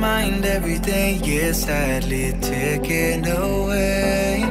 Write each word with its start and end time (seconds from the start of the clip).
mind 0.00 0.46
every 0.46 0.78
day 0.78 1.16
is 1.16 1.62
sadly 1.62 2.32
taken 2.40 3.26
away. 3.26 4.42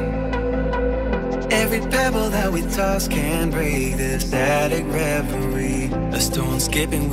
Every 1.50 1.80
pebble 1.90 2.30
that 2.30 2.52
we 2.52 2.62
toss 2.62 3.08
can 3.08 3.50
break 3.50 3.96
the 3.96 4.20
static 4.20 4.84
reverie. 4.86 5.90
A 6.12 6.20
stone 6.20 6.60
skipping 6.60 7.09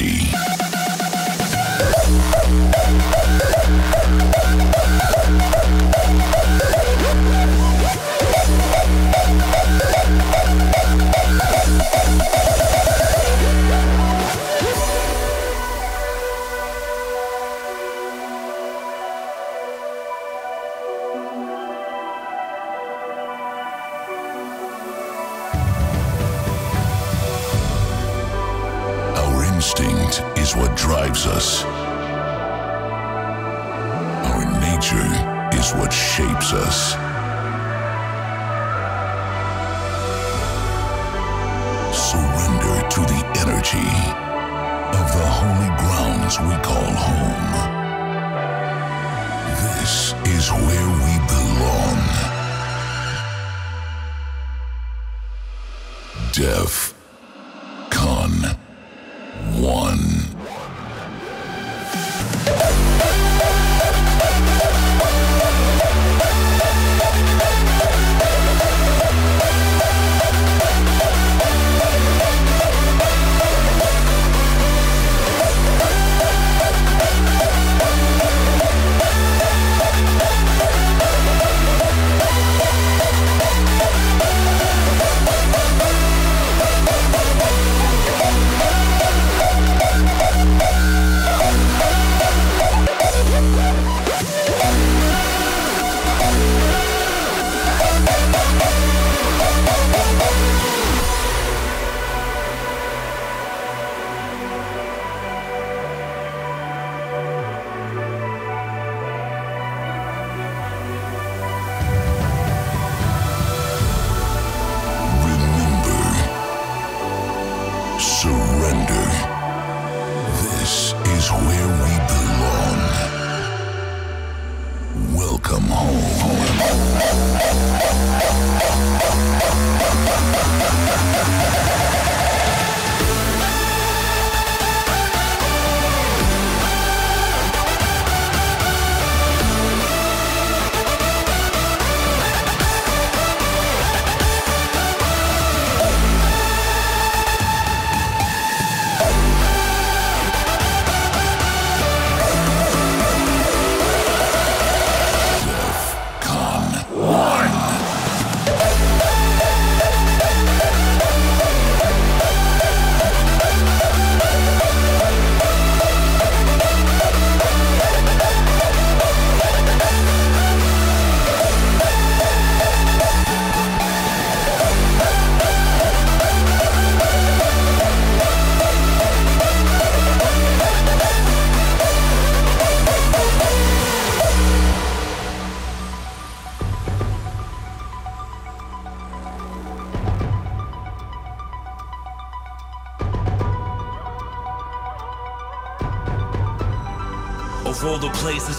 Energy. 0.00 0.49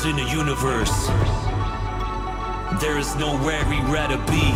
In 0.05 0.15
the 0.15 0.23
universe. 0.23 1.07
There 2.81 2.97
is 2.97 3.15
nowhere 3.17 3.63
we'd 3.69 3.83
rather 3.83 4.17
be. 4.17 4.47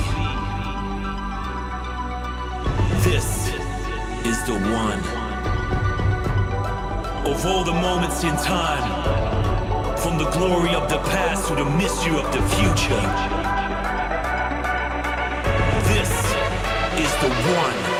This 3.07 3.53
is 4.25 4.43
the 4.45 4.57
one. 4.73 4.99
Of 7.27 7.45
all 7.45 7.63
the 7.63 7.73
moments 7.73 8.23
in 8.23 8.35
time, 8.37 9.97
from 9.97 10.17
the 10.17 10.29
glory 10.31 10.73
of 10.73 10.89
the 10.89 10.97
past 11.09 11.47
to 11.49 11.55
the 11.55 11.65
mystery 11.65 12.17
of 12.17 12.31
the 12.33 12.41
future, 12.55 13.05
this 15.93 16.09
is 16.99 17.11
the 17.21 17.29
one. 17.55 17.94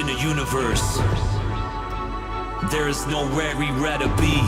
In 0.00 0.06
the 0.06 0.20
universe. 0.22 0.98
There 2.70 2.86
is 2.88 3.04
nowhere 3.08 3.56
rather 3.70 4.06
be. 4.16 4.38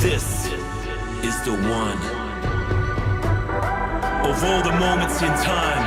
This 0.00 0.46
is 1.22 1.36
the 1.44 1.54
one. 1.70 2.00
Of 4.26 4.42
all 4.42 4.62
the 4.62 4.76
moments 4.80 5.22
in 5.22 5.32
time, 5.46 5.84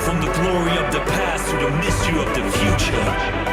from 0.00 0.20
the 0.20 0.32
glory 0.32 0.76
of 0.84 0.92
the 0.92 1.00
past 1.14 1.48
to 1.50 1.56
the 1.56 1.70
mystery 1.82 2.18
of 2.18 2.28
the 2.34 2.44
future, 2.58 3.43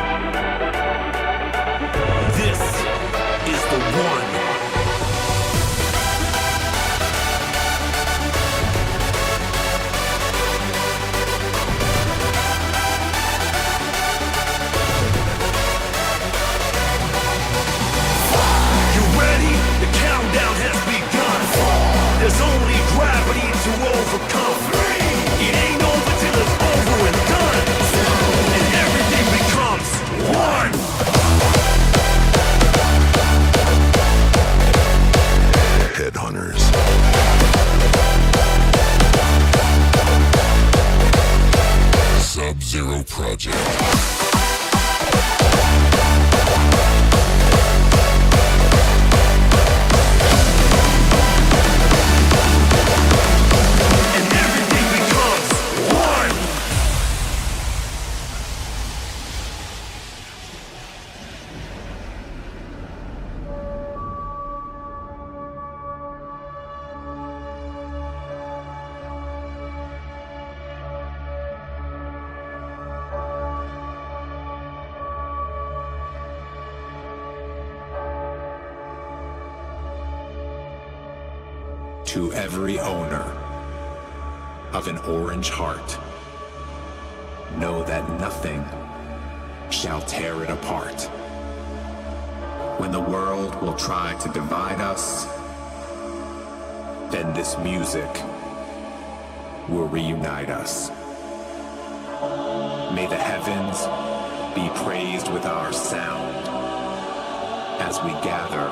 as 107.82 108.02
we 108.04 108.12
gather 108.22 108.70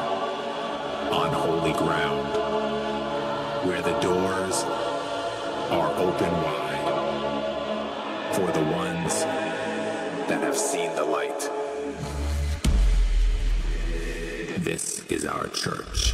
on 1.11 1.33
holy 1.33 1.73
ground 1.73 2.31
where 3.67 3.81
the 3.81 3.99
doors 3.99 4.63
are 5.71 5.91
open 5.97 6.31
wide 6.43 8.35
for 8.35 8.51
the 8.51 8.63
ones 8.71 9.23
that 10.29 10.41
have 10.43 10.55
seen 10.55 10.95
the 10.95 11.03
light. 11.03 11.49
This 14.63 15.03
is 15.09 15.25
our 15.25 15.47
church. 15.47 16.13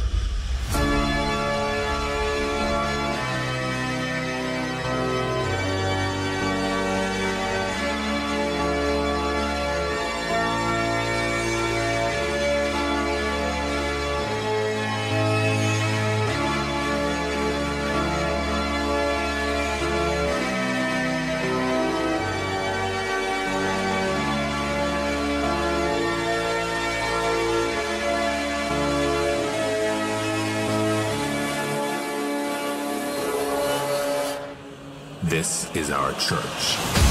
Is 35.76 35.90
our 35.90 36.12
church. 36.14 37.05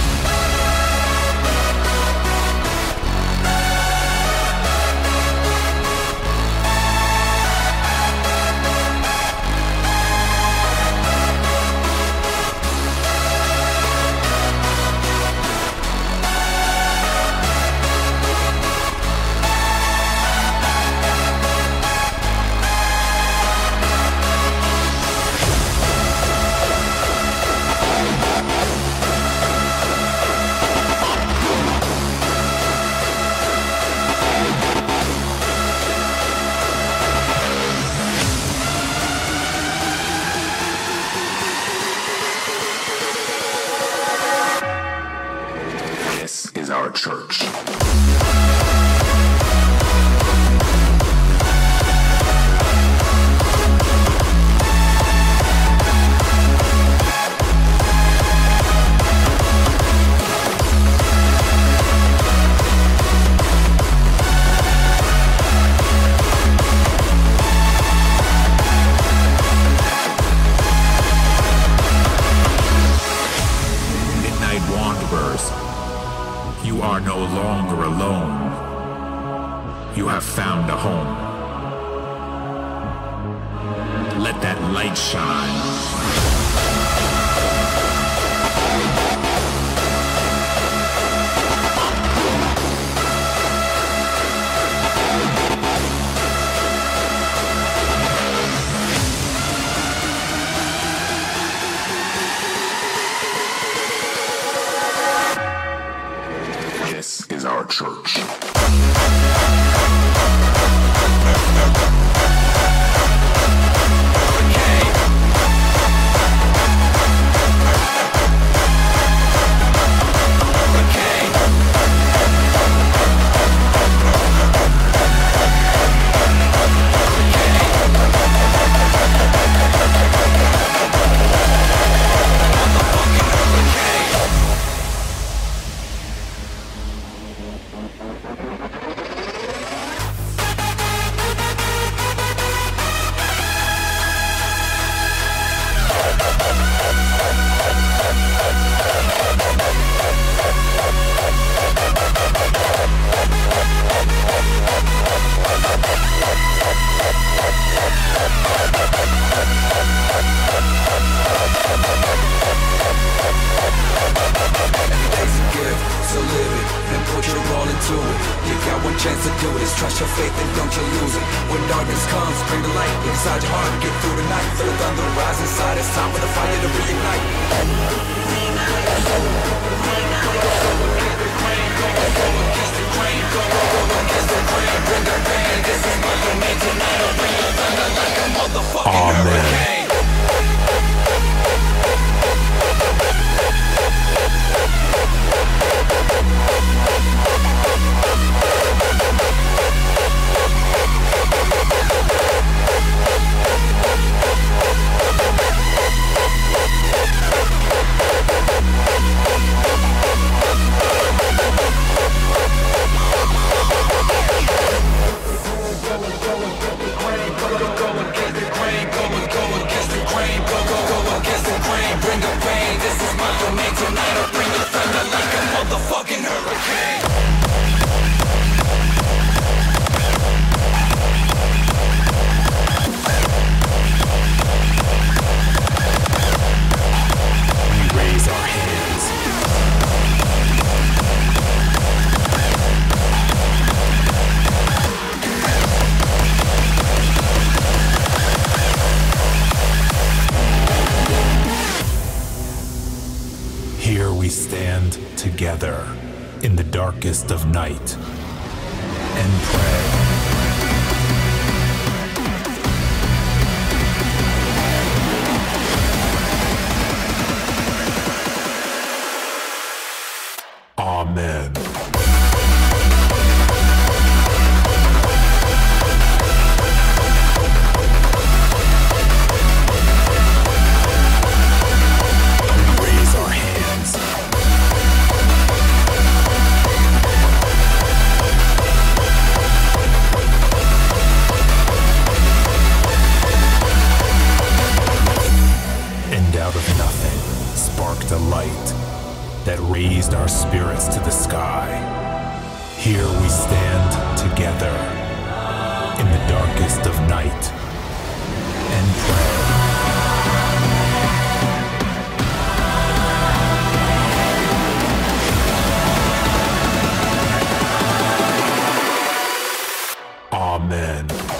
Amen. 320.76 321.34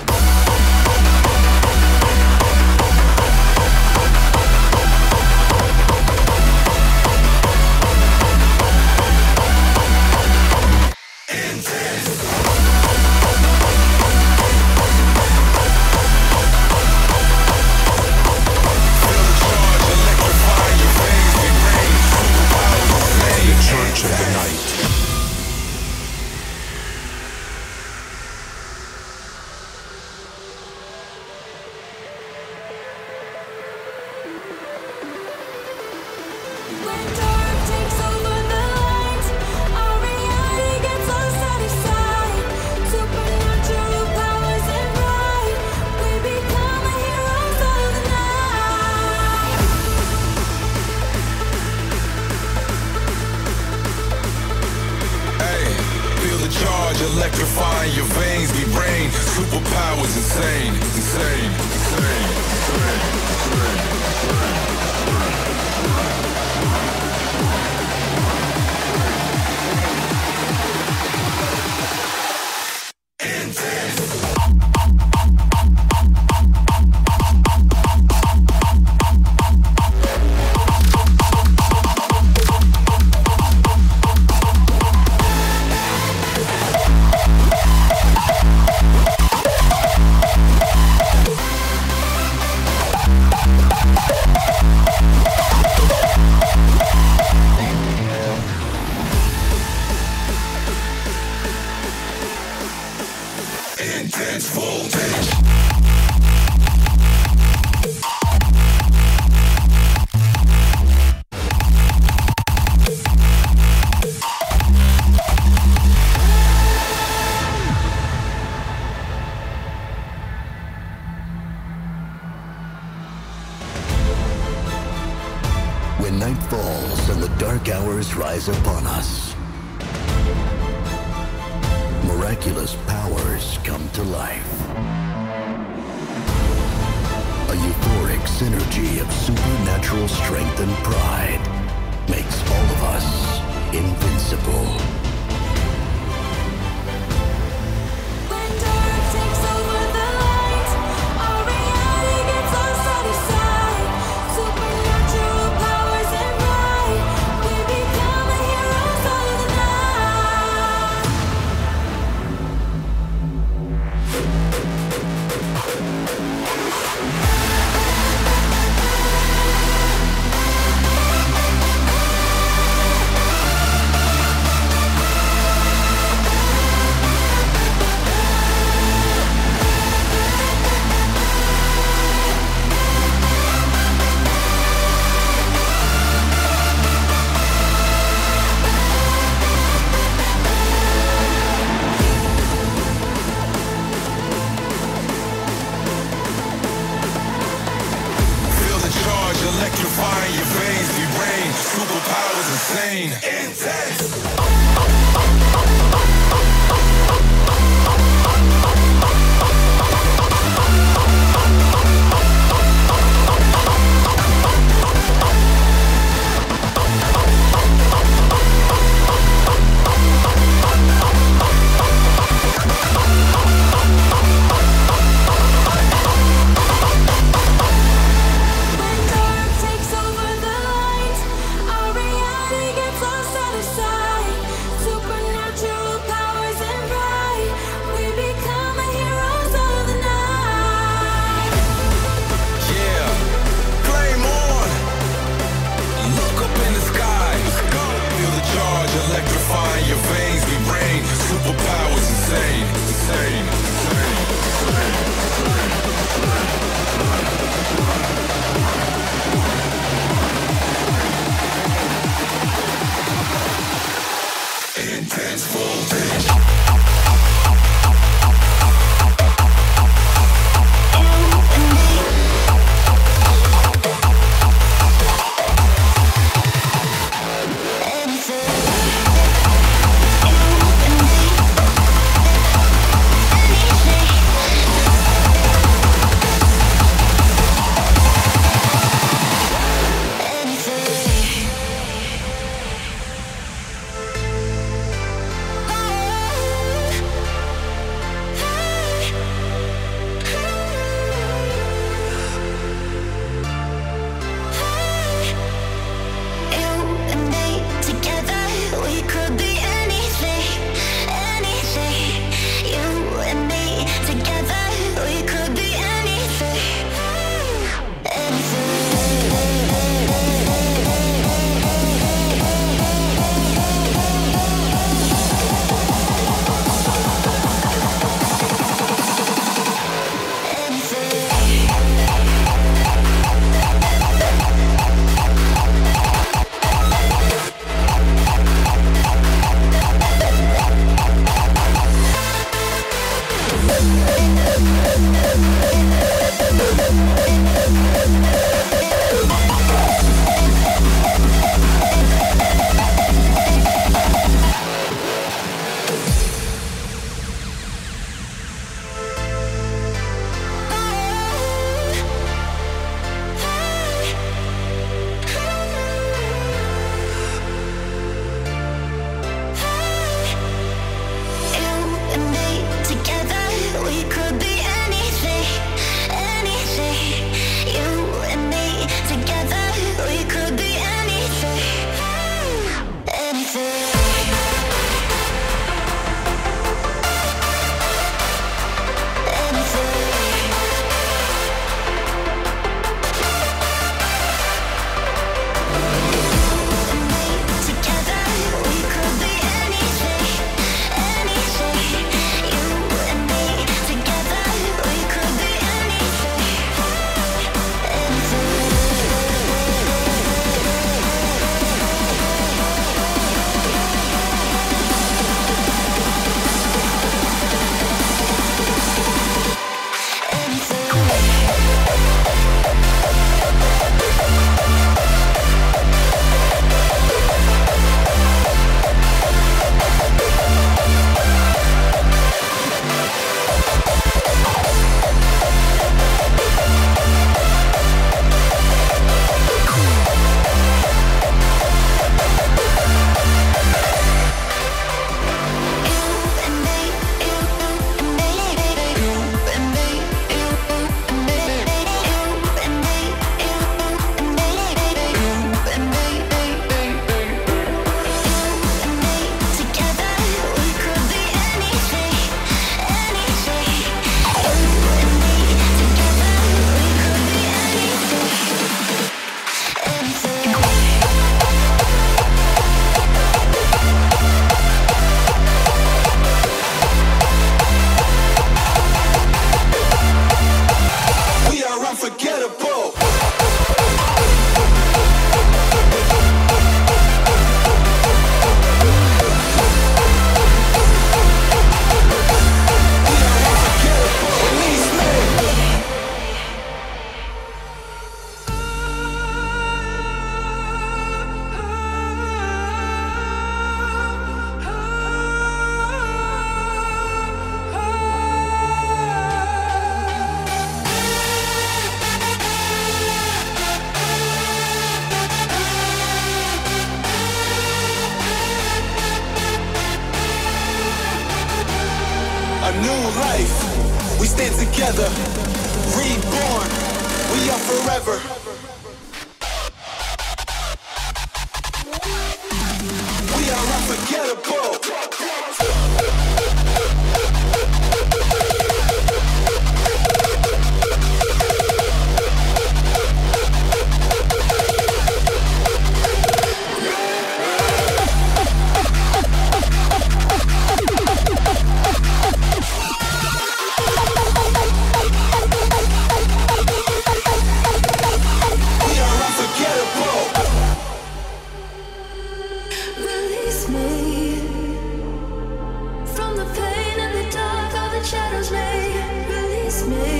Release 569.28 569.88
me 569.88 570.14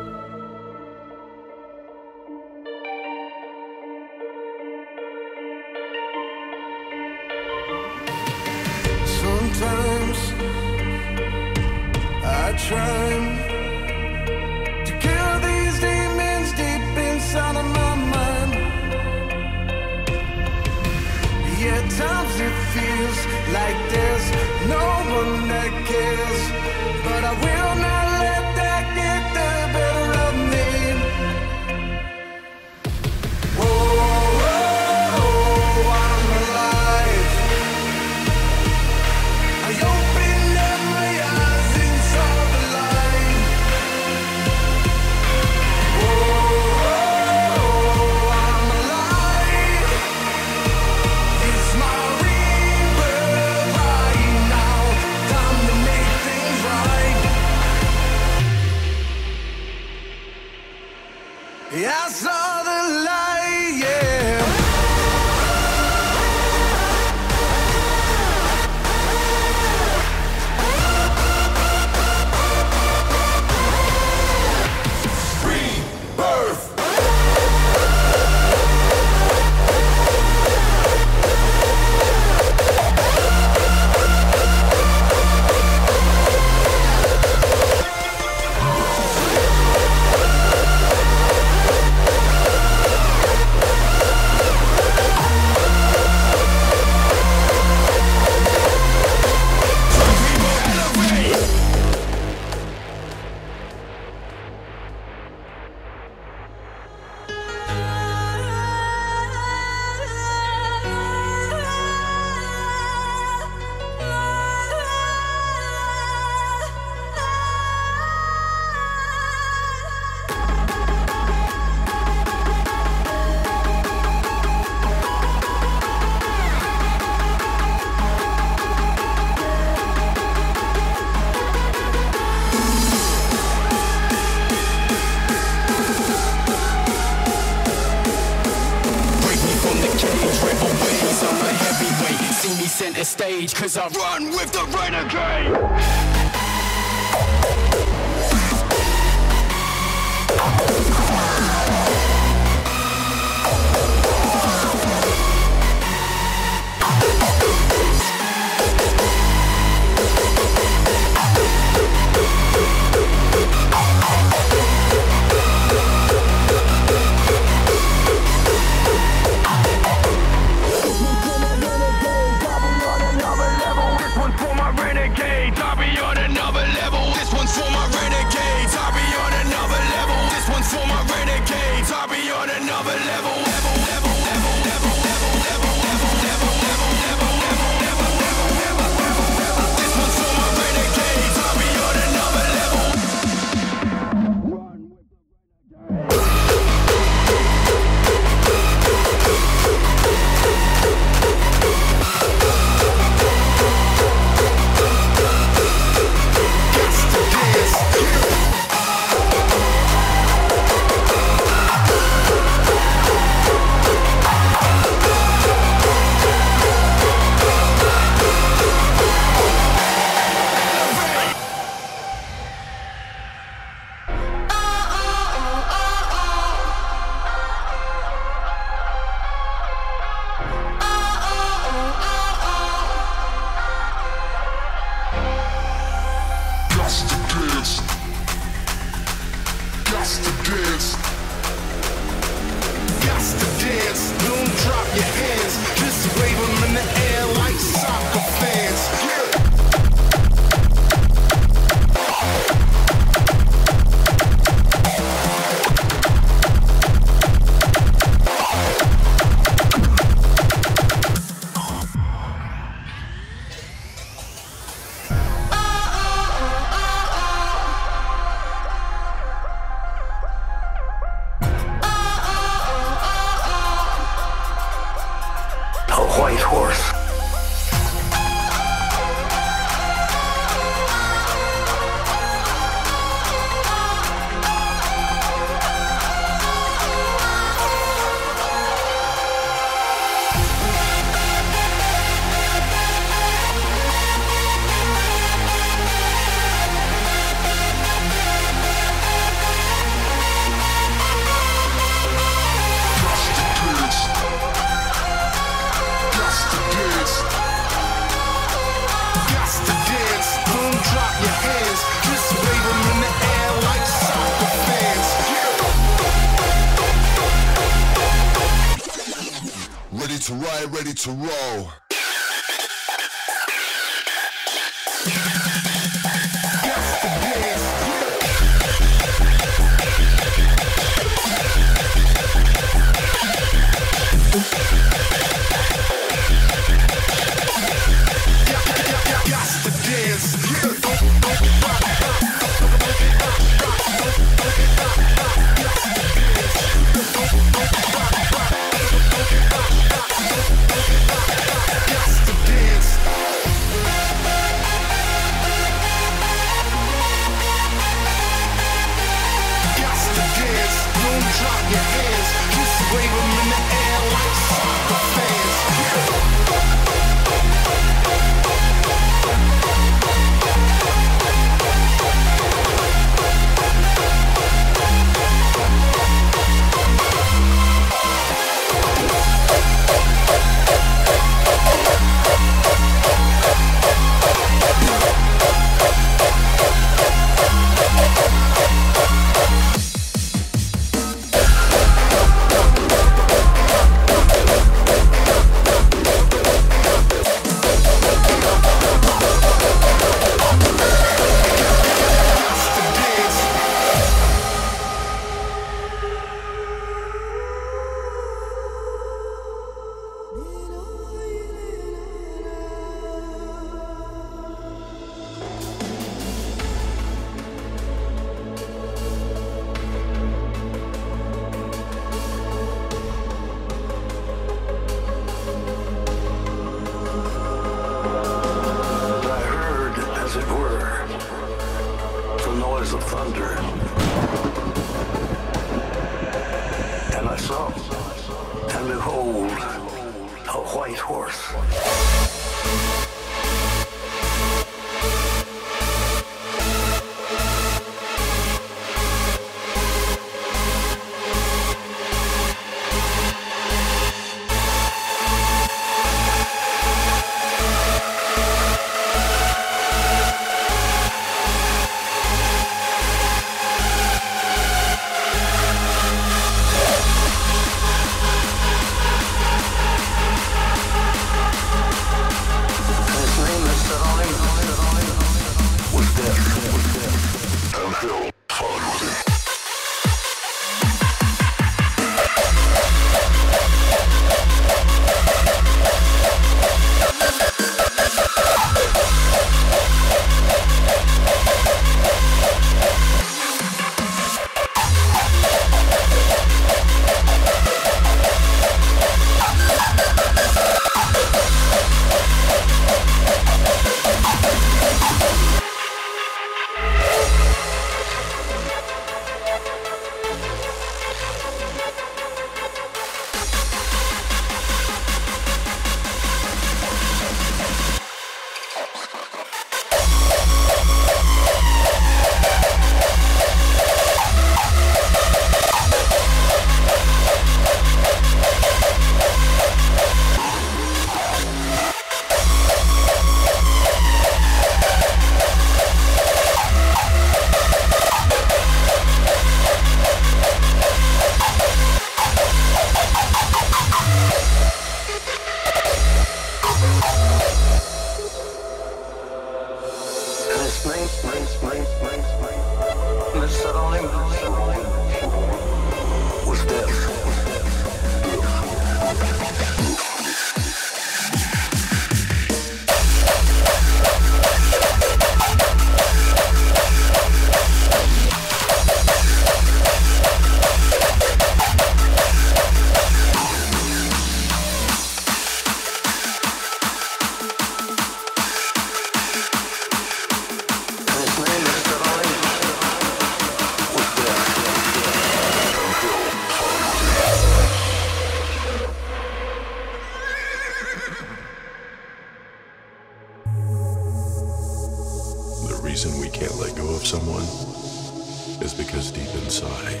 because 598.90 599.12
deep 599.12 599.32
inside, 599.44 600.00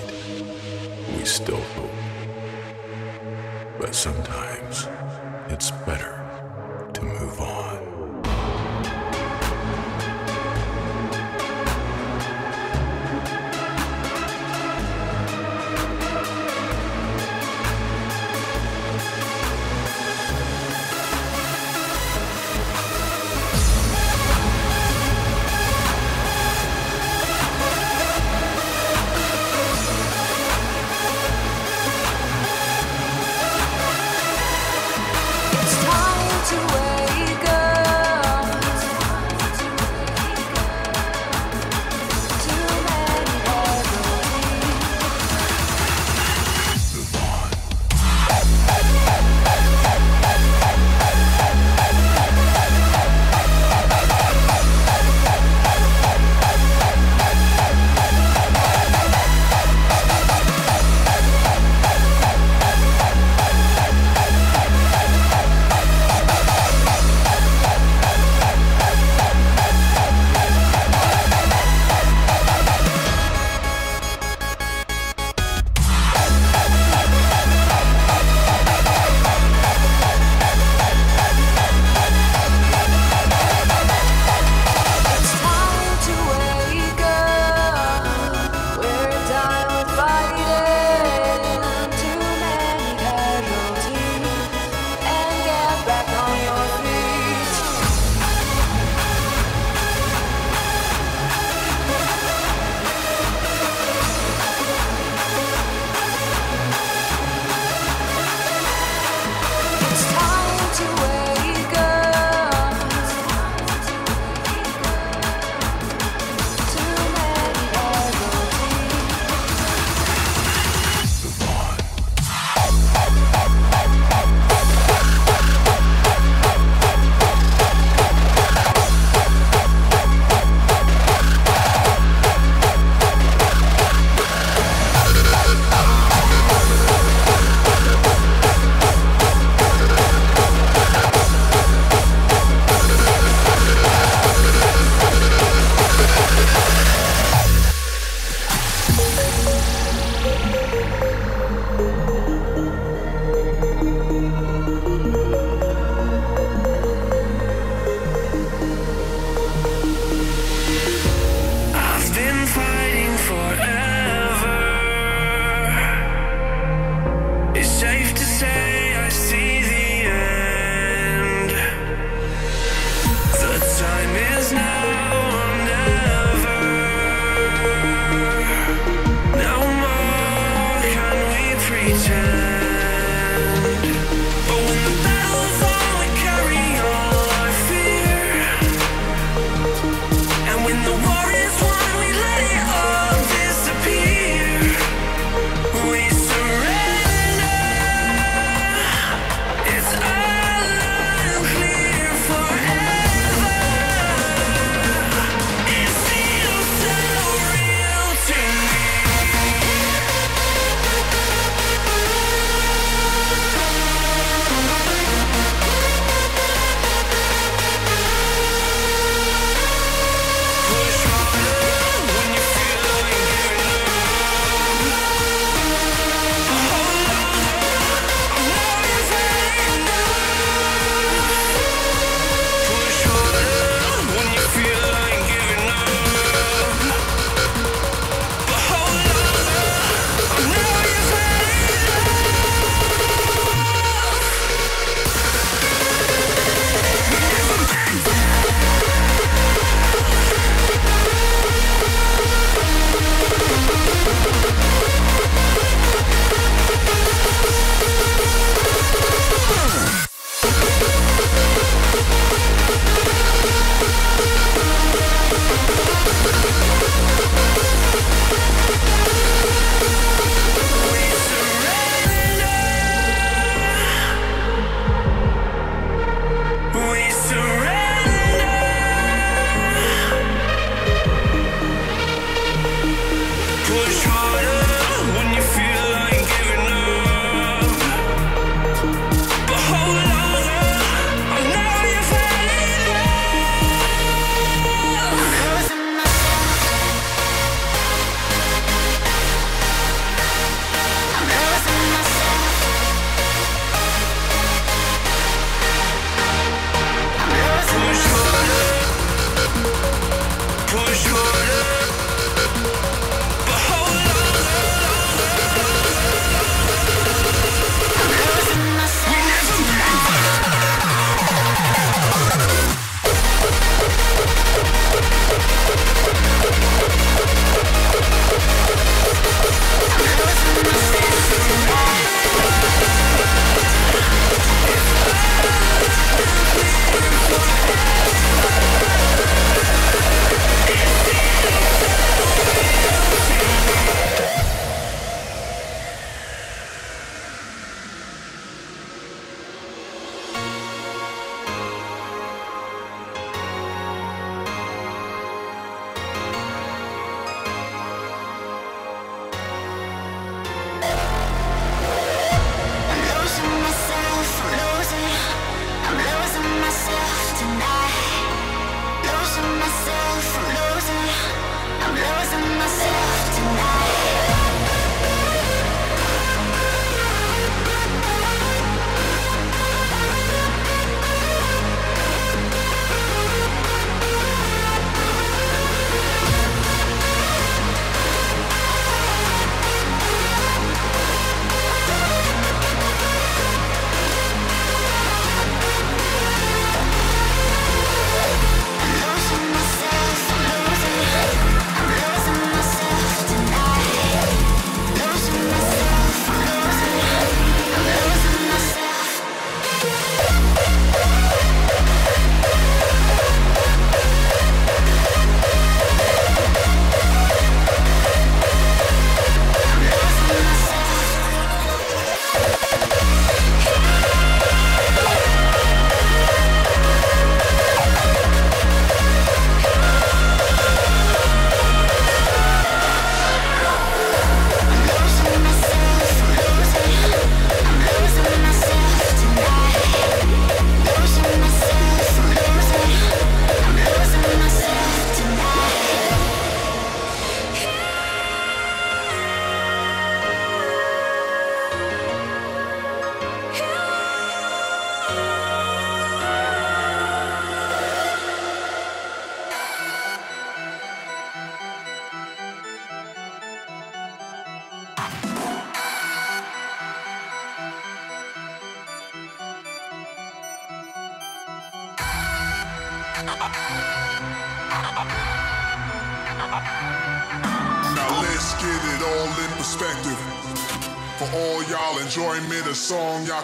we 1.16 1.24
still 1.24 1.60
hope. 1.76 1.92
But 3.78 3.94
sometimes, 3.94 4.88
it's 5.48 5.70
better 5.86 6.20
to 6.94 7.02
move 7.04 7.40
on. 7.40 7.59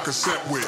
Cassette 0.07 0.49
with. 0.53 0.66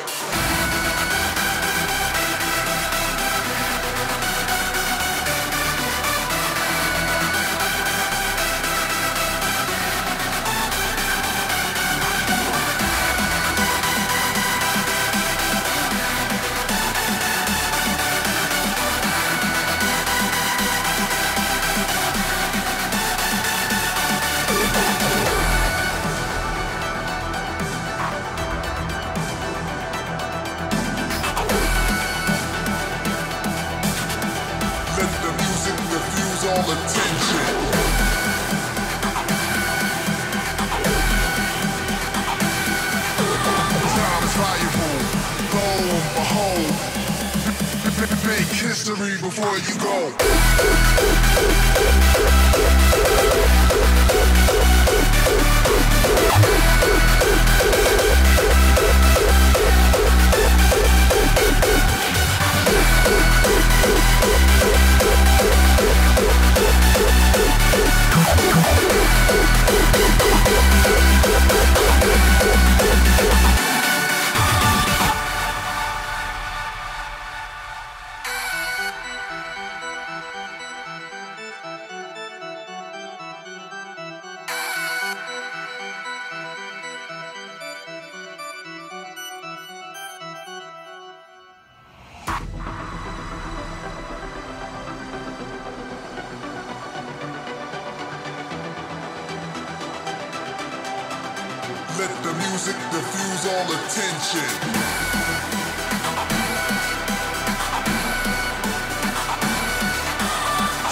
Diffuse 103.39 103.53
all 103.53 103.73
attention. 103.73 104.49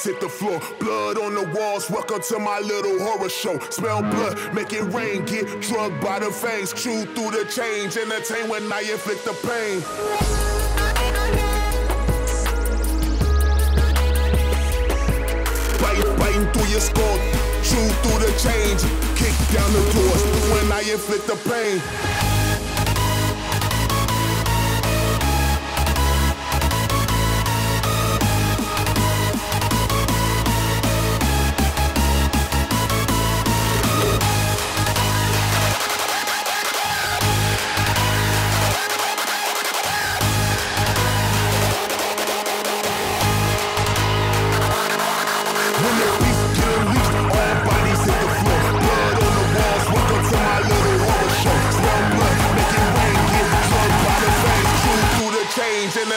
Bodies 0.03 0.21
hit 0.21 0.21
the 0.21 0.29
floor. 0.29 0.61
Blood 0.79 1.19
on 1.19 1.35
the 1.35 1.59
walls, 1.59 1.91
welcome 1.91 2.21
to 2.23 2.39
my 2.39 2.61
little 2.61 2.99
horror 2.99 3.29
show. 3.29 3.59
Smell 3.71 4.03
blood, 4.03 4.55
make 4.55 4.73
it 4.73 4.83
rain, 4.93 5.25
get 5.25 5.47
drugged 5.63 6.01
by 6.01 6.19
the 6.19 6.31
veins. 6.31 6.73
Chew 6.73 7.05
through 7.15 7.31
the 7.31 7.45
chains, 7.51 7.97
entertain 7.97 8.49
when 8.49 8.73
I 8.73 8.81
inflict 8.81 9.25
the 9.25 9.35
pain. 9.43 9.83
Biting 16.19 16.47
through 16.53 16.71
your 16.71 16.81
skull, 16.81 17.19
chew 17.63 17.89
through 18.03 18.21
the 18.27 18.33
chains. 18.39 18.83
Kick 19.17 19.35
down 19.55 19.73
the 19.73 19.83
doors 19.93 20.23
when 20.53 20.73
I 20.73 20.81
inflict 20.81 21.27
the 21.27 21.37
pain. 21.49 22.32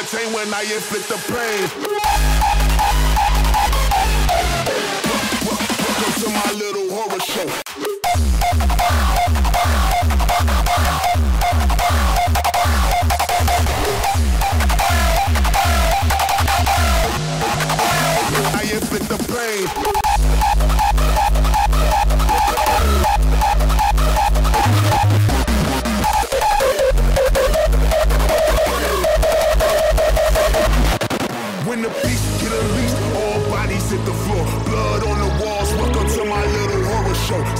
entertain 0.05 0.33
when 0.33 0.53
I 0.53 0.61
inflict 0.61 1.07
the 1.09 1.15
pain. 1.33 1.69
Welcome 5.47 6.13
to 6.21 6.29
my 6.29 6.51
little 6.59 6.89
horror 6.95 7.19
show. 7.21 7.84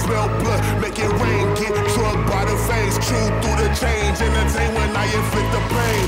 Smell 0.06 0.28
blood, 0.38 0.62
make 0.80 0.98
it 1.00 1.10
rain, 1.20 1.54
get 1.56 1.74
drugged 1.94 2.30
by 2.30 2.44
the. 2.44 2.54
Chew 2.94 3.26
through 3.42 3.58
the 3.58 3.68
change, 3.74 4.20
entertain 4.20 4.72
when 4.74 4.96
I 4.96 5.04
inflict 5.06 5.50
the 5.52 5.60
pain. 5.74 6.06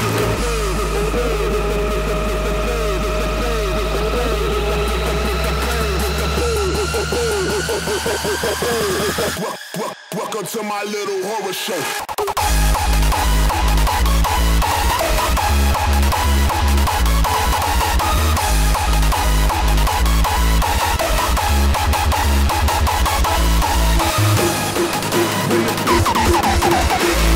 Welcome 10.15 10.47
to 10.47 10.62
my 10.62 10.85
little 10.85 11.23
horror 11.25 11.53
show. 11.53 12.07
thank 26.30 27.27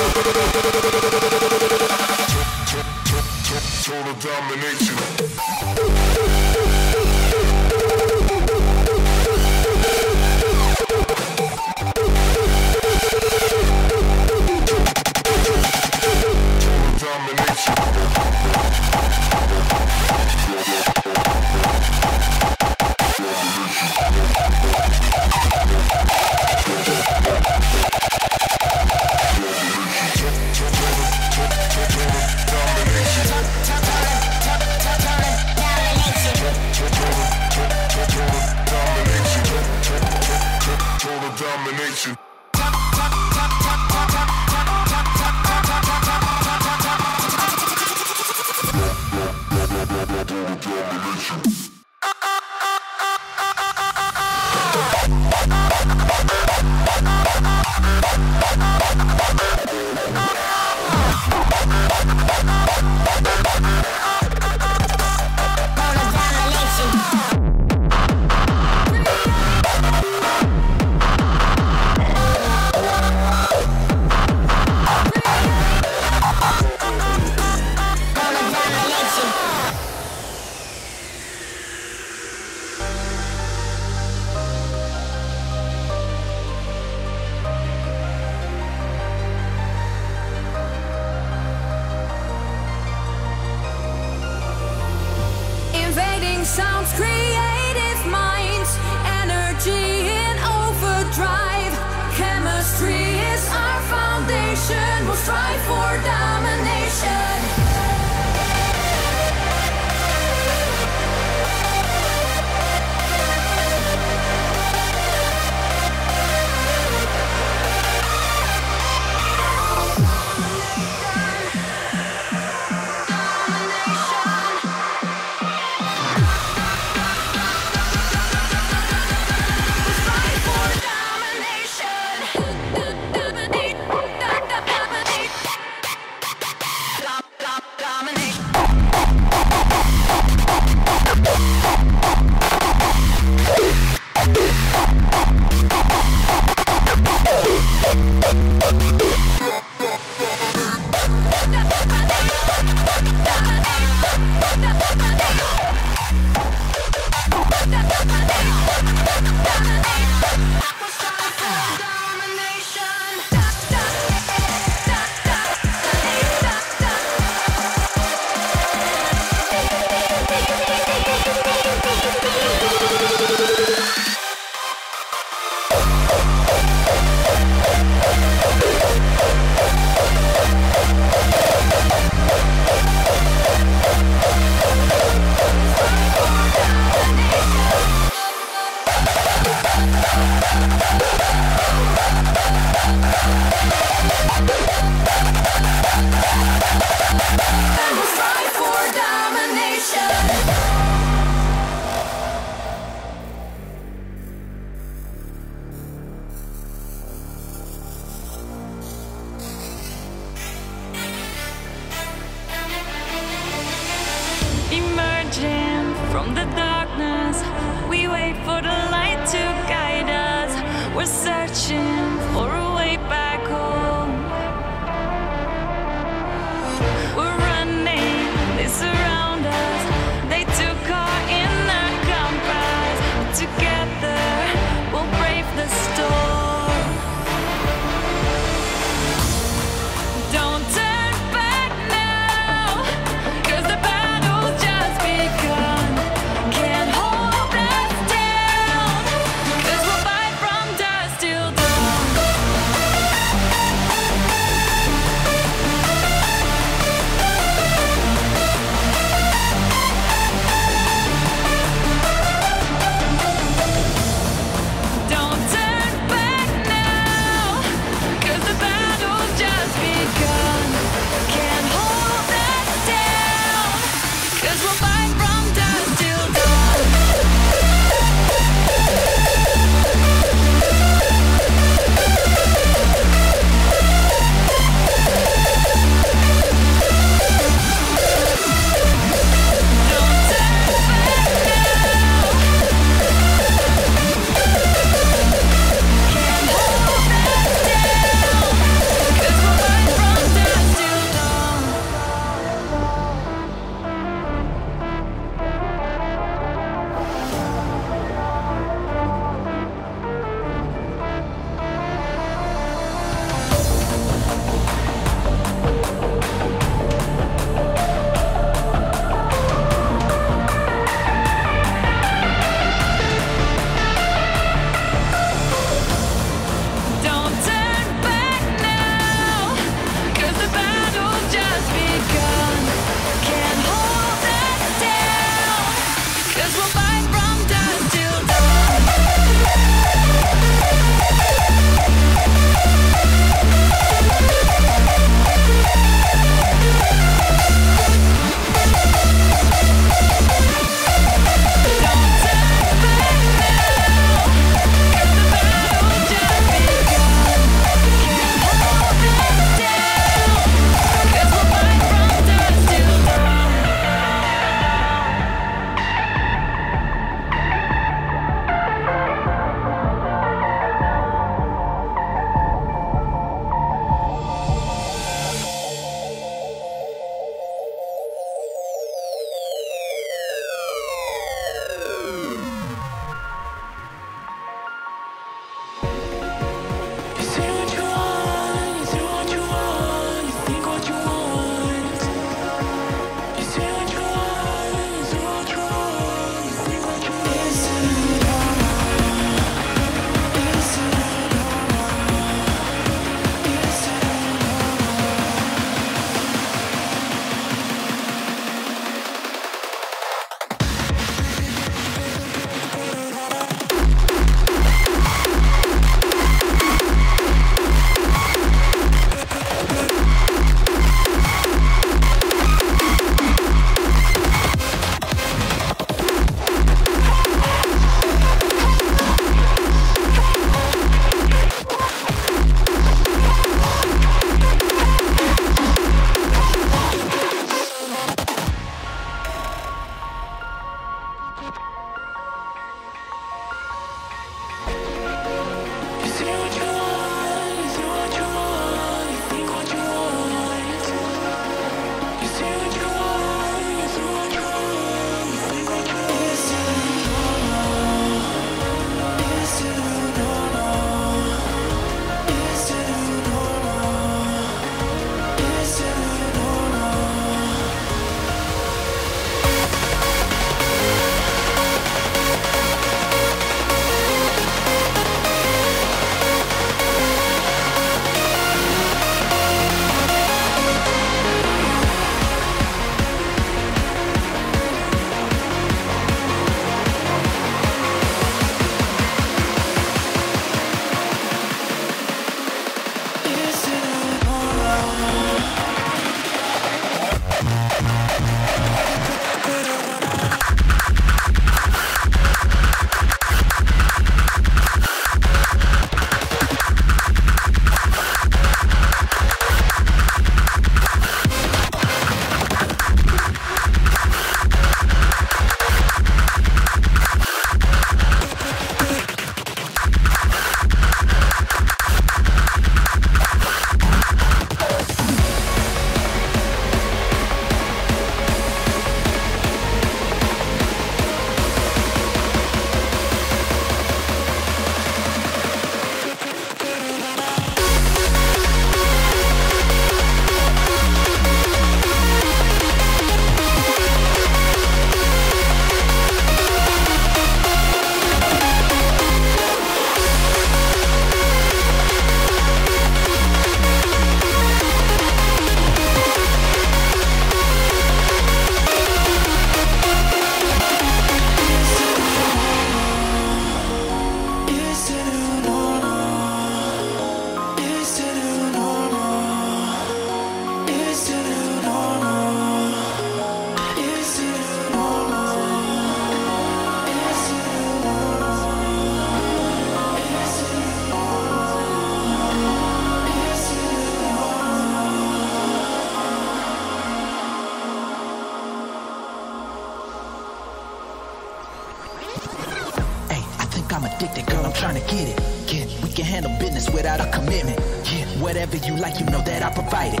like 598.82 598.98
you 598.98 599.06
know 599.06 599.22
that 599.22 599.42
I 599.42 599.50
provide 599.54 599.94
it. 599.94 600.00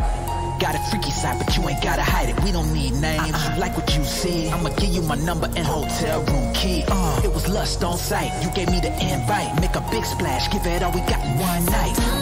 Got 0.60 0.74
a 0.74 0.80
freaky 0.90 1.12
side, 1.12 1.38
but 1.38 1.56
you 1.56 1.66
ain't 1.68 1.82
gotta 1.82 2.02
hide 2.02 2.28
it. 2.28 2.42
We 2.42 2.50
don't 2.50 2.72
need 2.74 2.92
names. 2.94 3.32
Uh-uh. 3.32 3.54
You 3.54 3.60
like 3.60 3.76
what 3.76 3.96
you 3.96 4.04
see? 4.04 4.48
I'ma 4.48 4.70
give 4.70 4.90
you 4.90 5.02
my 5.02 5.14
number 5.14 5.46
and 5.46 5.64
hotel 5.64 6.22
room 6.24 6.52
key. 6.52 6.84
Uh, 6.88 7.20
it 7.24 7.32
was 7.32 7.48
lust 7.48 7.82
on 7.84 7.96
sight. 7.96 8.30
You 8.42 8.50
gave 8.50 8.68
me 8.70 8.80
the 8.80 8.92
invite. 8.92 9.60
Make 9.60 9.76
a 9.76 9.84
big 9.90 10.04
splash, 10.04 10.50
give 10.52 10.66
it 10.66 10.82
all 10.82 10.92
we 10.92 11.00
got 11.00 11.22
one 11.38 11.64
night. 11.66 12.21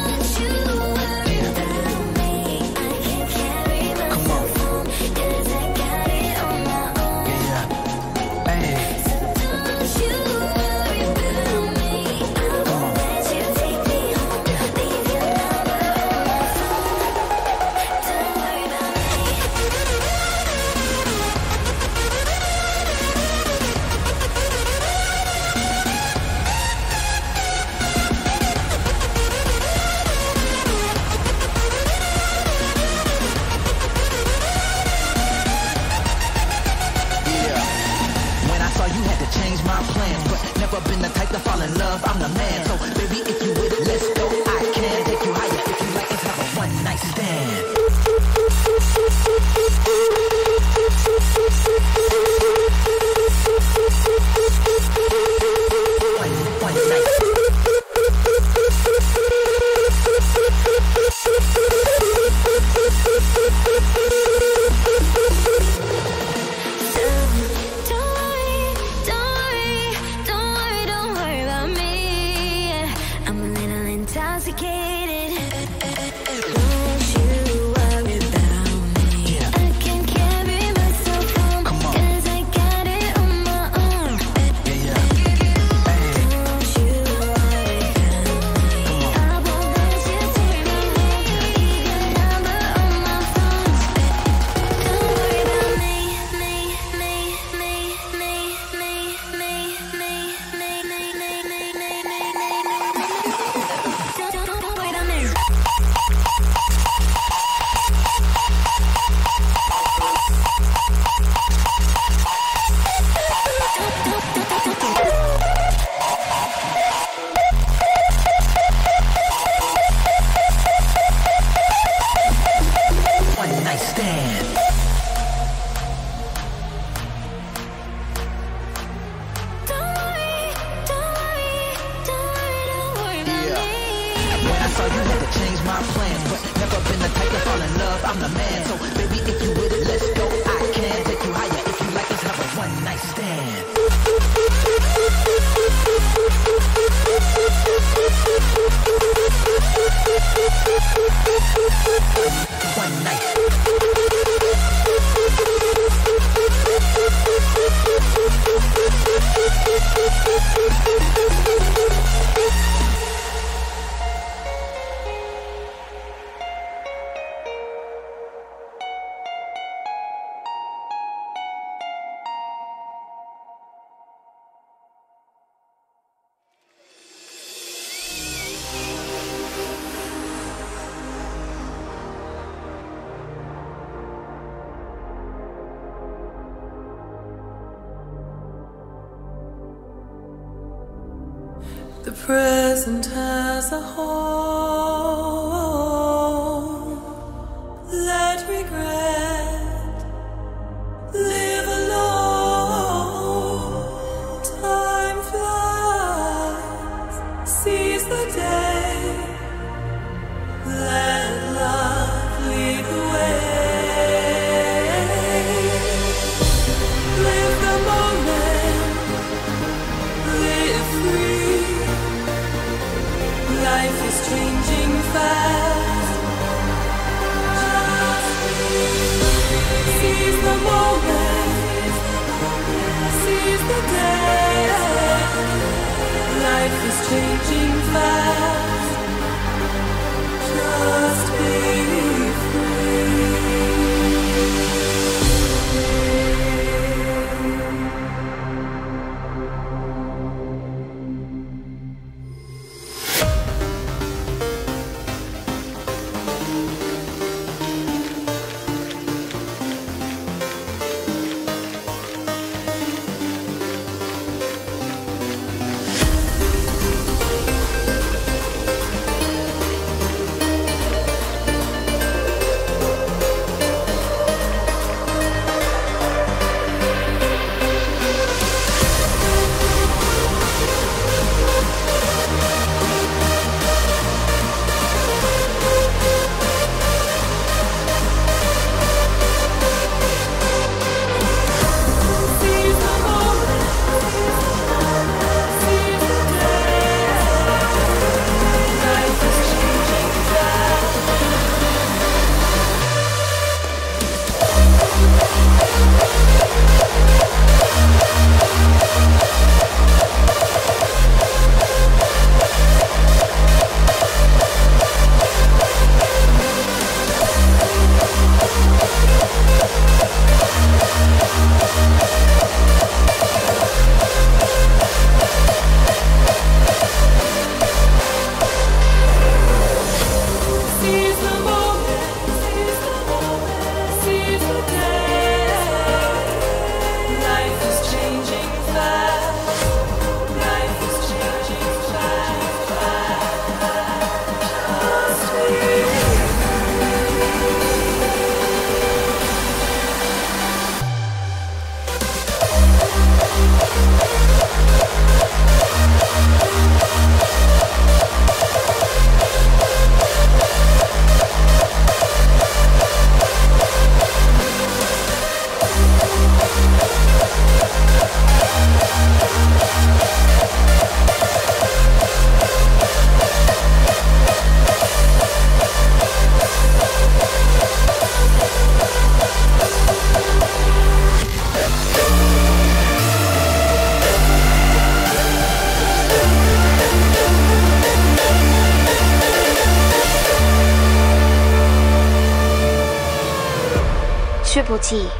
气。 394.80 395.19